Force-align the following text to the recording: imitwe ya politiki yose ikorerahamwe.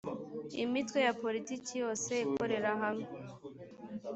imitwe 0.63 0.99
ya 1.05 1.13
politiki 1.23 1.71
yose 1.83 2.11
ikorerahamwe. 2.25 3.07